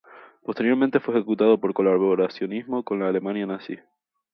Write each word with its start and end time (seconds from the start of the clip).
Posteriormente, 0.43 0.99
fue 0.99 1.13
ejecutado 1.13 1.59
por 1.59 1.75
colaboracionismo 1.75 2.81
con 2.81 3.01
la 3.01 3.09
Alemania 3.09 3.45
nazi. 3.45 3.77